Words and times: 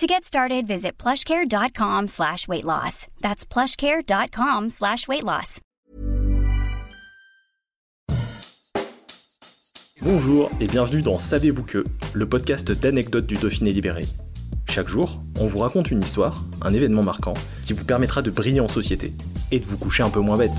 To 0.00 0.06
get 0.06 0.24
started, 0.24 0.66
visit 0.66 0.92
plushcare.com 0.96 2.08
slash 2.08 2.48
weight 2.48 2.64
loss. 2.64 3.06
That's 3.20 3.44
plushcare.com 3.44 4.70
slash 4.70 5.06
weight 5.06 5.22
loss. 5.22 5.60
Bonjour 10.00 10.50
et 10.58 10.68
bienvenue 10.68 11.02
dans 11.02 11.18
Savez-vous 11.18 11.64
que, 11.64 11.84
le 12.14 12.26
podcast 12.26 12.72
d'anecdotes 12.72 13.26
du 13.26 13.34
Dauphiné 13.34 13.74
libéré. 13.74 14.06
Chaque 14.70 14.88
jour, 14.88 15.20
on 15.38 15.46
vous 15.46 15.58
raconte 15.58 15.90
une 15.90 16.00
histoire, 16.00 16.46
un 16.62 16.72
événement 16.72 17.02
marquant, 17.02 17.34
qui 17.66 17.74
vous 17.74 17.84
permettra 17.84 18.22
de 18.22 18.30
briller 18.30 18.60
en 18.60 18.68
société 18.68 19.12
et 19.50 19.60
de 19.60 19.66
vous 19.66 19.76
coucher 19.76 20.02
un 20.02 20.08
peu 20.08 20.20
moins 20.20 20.38
bête. 20.38 20.56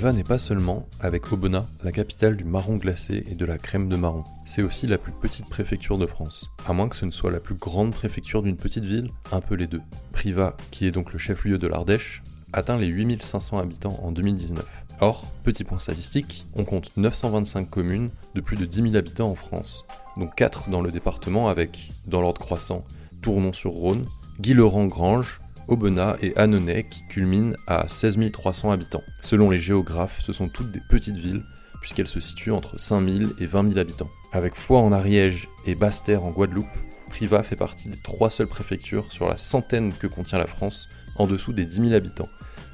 Privas 0.00 0.16
n'est 0.16 0.24
pas 0.24 0.38
seulement, 0.38 0.88
avec 1.00 1.30
Aubenas, 1.30 1.66
la 1.84 1.92
capitale 1.92 2.34
du 2.34 2.44
marron 2.44 2.76
glacé 2.76 3.22
et 3.30 3.34
de 3.34 3.44
la 3.44 3.58
crème 3.58 3.90
de 3.90 3.96
marron. 3.96 4.24
C'est 4.46 4.62
aussi 4.62 4.86
la 4.86 4.96
plus 4.96 5.12
petite 5.12 5.46
préfecture 5.50 5.98
de 5.98 6.06
France. 6.06 6.48
À 6.66 6.72
moins 6.72 6.88
que 6.88 6.96
ce 6.96 7.04
ne 7.04 7.10
soit 7.10 7.30
la 7.30 7.38
plus 7.38 7.54
grande 7.54 7.92
préfecture 7.92 8.42
d'une 8.42 8.56
petite 8.56 8.84
ville, 8.84 9.10
un 9.30 9.42
peu 9.42 9.56
les 9.56 9.66
deux. 9.66 9.82
Privas, 10.12 10.56
qui 10.70 10.86
est 10.86 10.90
donc 10.90 11.12
le 11.12 11.18
chef-lieu 11.18 11.58
de 11.58 11.66
l'Ardèche, 11.66 12.22
atteint 12.54 12.78
les 12.78 12.86
8500 12.86 13.58
habitants 13.58 14.00
en 14.02 14.10
2019. 14.10 14.66
Or, 15.02 15.26
petit 15.44 15.64
point 15.64 15.78
statistique, 15.78 16.46
on 16.54 16.64
compte 16.64 16.96
925 16.96 17.68
communes 17.68 18.08
de 18.34 18.40
plus 18.40 18.56
de 18.56 18.64
10 18.64 18.92
000 18.92 18.96
habitants 18.96 19.30
en 19.30 19.34
France, 19.34 19.84
dont 20.16 20.28
4 20.28 20.70
dans 20.70 20.80
le 20.80 20.90
département 20.90 21.50
avec, 21.50 21.90
dans 22.06 22.22
l'ordre 22.22 22.40
croissant, 22.40 22.86
Tournon-sur-Rhône, 23.20 24.06
Guilherand-Grange, 24.40 25.42
Aubenas 25.68 26.16
et 26.22 26.36
Annonay 26.36 26.84
qui 26.84 27.06
culminent 27.08 27.54
à 27.66 27.88
16 27.88 28.18
300 28.32 28.70
habitants. 28.70 29.04
Selon 29.20 29.50
les 29.50 29.58
géographes, 29.58 30.20
ce 30.20 30.32
sont 30.32 30.48
toutes 30.48 30.70
des 30.70 30.82
petites 30.88 31.16
villes 31.16 31.42
puisqu'elles 31.80 32.08
se 32.08 32.20
situent 32.20 32.52
entre 32.52 32.78
5 32.78 33.08
000 33.08 33.30
et 33.38 33.46
20 33.46 33.68
000 33.68 33.78
habitants. 33.78 34.10
Avec 34.32 34.54
Foix 34.54 34.80
en 34.80 34.92
Ariège 34.92 35.48
et 35.66 35.74
Basse-Terre 35.74 36.24
en 36.24 36.30
Guadeloupe, 36.30 36.66
Privas 37.08 37.42
fait 37.42 37.56
partie 37.56 37.88
des 37.88 37.96
trois 37.96 38.30
seules 38.30 38.46
préfectures 38.46 39.10
sur 39.12 39.28
la 39.28 39.36
centaine 39.36 39.92
que 39.92 40.06
contient 40.06 40.38
la 40.38 40.46
France, 40.46 40.88
en 41.16 41.26
dessous 41.26 41.52
des 41.52 41.64
10 41.64 41.82
000 41.82 41.92
habitants, 41.92 42.28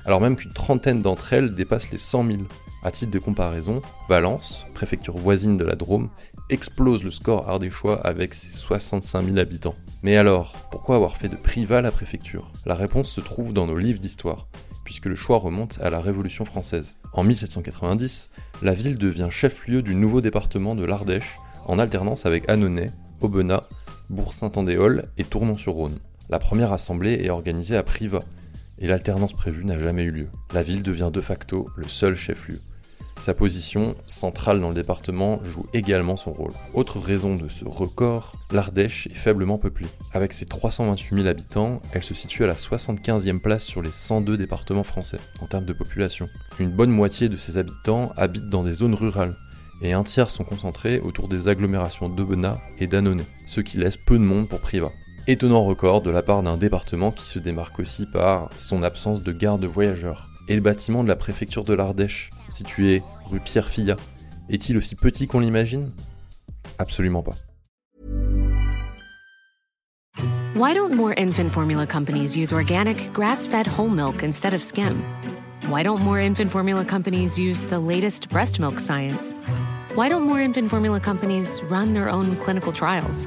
alors 0.04 0.20
même 0.20 0.36
qu'une 0.36 0.52
trentaine 0.52 1.02
d'entre 1.02 1.32
elles 1.32 1.54
dépassent 1.54 1.90
les 1.90 1.98
100 1.98 2.26
000. 2.26 2.38
À 2.82 2.90
titre 2.90 3.10
de 3.10 3.18
comparaison, 3.18 3.82
Valence, 4.08 4.64
préfecture 4.74 5.16
voisine 5.16 5.56
de 5.56 5.64
la 5.64 5.74
Drôme, 5.74 6.08
explose 6.50 7.02
le 7.02 7.10
score 7.10 7.48
ardéchois 7.48 8.00
avec 8.06 8.34
ses 8.34 8.50
65 8.50 9.22
000 9.22 9.38
habitants. 9.38 9.74
Mais 10.02 10.16
alors, 10.16 10.52
pourquoi 10.70 10.96
avoir 10.96 11.16
fait 11.16 11.28
de 11.28 11.36
Privas 11.36 11.80
la 11.80 11.90
préfecture? 11.90 12.50
La 12.64 12.74
réponse 12.74 13.10
se 13.10 13.20
trouve 13.20 13.52
dans 13.52 13.66
nos 13.66 13.78
livres 13.78 13.98
d'histoire, 13.98 14.46
puisque 14.84 15.06
le 15.06 15.16
choix 15.16 15.38
remonte 15.38 15.78
à 15.82 15.90
la 15.90 16.00
Révolution 16.00 16.44
française. 16.44 16.96
En 17.12 17.24
1790, 17.24 18.30
la 18.62 18.74
ville 18.74 18.98
devient 18.98 19.28
chef-lieu 19.30 19.82
du 19.82 19.96
nouveau 19.96 20.20
département 20.20 20.76
de 20.76 20.84
l'Ardèche, 20.84 21.38
en 21.66 21.80
alternance 21.80 22.26
avec 22.26 22.48
Annonay, 22.48 22.90
Aubenas, 23.20 23.64
Bourg-Saint-Andéol 24.10 25.08
et 25.18 25.24
Tournon-sur-Rhône. 25.24 25.98
La 26.28 26.38
première 26.38 26.72
assemblée 26.72 27.14
est 27.14 27.30
organisée 27.30 27.76
à 27.76 27.82
Privas, 27.82 28.22
et 28.78 28.86
l'alternance 28.86 29.32
prévue 29.32 29.64
n'a 29.64 29.78
jamais 29.78 30.04
eu 30.04 30.10
lieu. 30.10 30.28
La 30.54 30.62
ville 30.62 30.82
devient 30.82 31.10
de 31.12 31.20
facto 31.20 31.68
le 31.76 31.84
seul 31.84 32.14
chef-lieu. 32.14 32.60
Sa 33.18 33.34
position, 33.34 33.96
centrale 34.06 34.60
dans 34.60 34.68
le 34.68 34.74
département, 34.74 35.40
joue 35.42 35.66
également 35.72 36.16
son 36.16 36.32
rôle. 36.32 36.52
Autre 36.74 37.00
raison 37.00 37.34
de 37.34 37.48
ce 37.48 37.64
record, 37.64 38.34
l'Ardèche 38.52 39.06
est 39.06 39.14
faiblement 39.14 39.58
peuplée. 39.58 39.88
Avec 40.12 40.32
ses 40.32 40.46
328 40.46 41.16
000 41.16 41.26
habitants, 41.26 41.80
elle 41.92 42.02
se 42.02 42.14
situe 42.14 42.44
à 42.44 42.46
la 42.46 42.54
75e 42.54 43.40
place 43.40 43.64
sur 43.64 43.82
les 43.82 43.90
102 43.90 44.36
départements 44.36 44.84
français 44.84 45.18
en 45.40 45.46
termes 45.46 45.64
de 45.64 45.72
population. 45.72 46.28
Une 46.60 46.70
bonne 46.70 46.90
moitié 46.90 47.28
de 47.28 47.36
ses 47.36 47.58
habitants 47.58 48.12
habitent 48.16 48.50
dans 48.50 48.62
des 48.62 48.74
zones 48.74 48.94
rurales, 48.94 49.34
et 49.82 49.92
un 49.92 50.04
tiers 50.04 50.30
sont 50.30 50.44
concentrés 50.44 51.00
autour 51.00 51.28
des 51.28 51.48
agglomérations 51.48 52.08
d'Aubenas 52.08 52.60
et 52.78 52.86
d'Annonay, 52.86 53.24
ce 53.46 53.60
qui 53.60 53.78
laisse 53.78 53.96
peu 53.96 54.18
de 54.18 54.24
monde 54.24 54.48
pour 54.48 54.60
Privas. 54.60 54.92
Étonnant 55.28 55.64
record 55.64 56.02
de 56.02 56.10
la 56.10 56.22
part 56.22 56.44
d'un 56.44 56.56
département 56.56 57.10
qui 57.10 57.26
se 57.26 57.40
démarque 57.40 57.80
aussi 57.80 58.06
par 58.06 58.48
son 58.58 58.84
absence 58.84 59.24
de 59.24 59.32
gare 59.32 59.58
de 59.58 59.66
voyageurs. 59.66 60.28
Et 60.46 60.54
le 60.54 60.60
bâtiment 60.60 61.02
de 61.02 61.08
la 61.08 61.16
préfecture 61.16 61.64
de 61.64 61.74
l'Ardèche, 61.74 62.30
situé 62.48 63.02
rue 63.28 63.40
Pierre 63.40 63.68
Fillat, 63.68 63.96
est-il 64.48 64.76
aussi 64.76 64.94
petit 64.94 65.26
qu'on 65.26 65.40
l'imagine? 65.40 65.90
Absolument 66.78 67.24
pas. 67.24 67.34
Why 70.54 70.74
don't 70.74 70.94
more 70.94 71.12
infant 71.18 71.50
formula 71.50 71.86
companies 71.86 72.36
use 72.36 72.52
organic, 72.52 73.12
grass-fed 73.12 73.66
whole 73.66 73.90
milk 73.90 74.22
instead 74.22 74.54
of 74.54 74.62
skim? 74.62 75.02
Why 75.68 75.82
don't 75.82 76.02
more 76.04 76.20
infant 76.20 76.50
formula 76.50 76.84
companies 76.84 77.36
use 77.36 77.64
the 77.64 77.80
latest 77.80 78.28
breast 78.28 78.60
milk 78.60 78.78
science? 78.78 79.34
Why 79.96 80.08
don't 80.08 80.24
more 80.24 80.40
infant 80.40 80.70
formula 80.70 81.00
companies 81.00 81.60
run 81.68 81.94
their 81.94 82.08
own 82.08 82.36
clinical 82.36 82.72
trials? 82.72 83.26